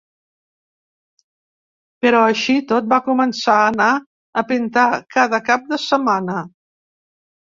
Però 2.05 2.21
així 2.29 2.55
i 2.61 2.63
tot 2.71 2.87
va 2.95 2.99
començar 3.09 3.57
a 3.57 3.67
anar 3.73 3.89
a 4.43 4.43
pintar 4.53 4.87
cada 5.17 5.41
cap 5.51 5.69
de 5.75 5.79
setmana. 5.87 6.39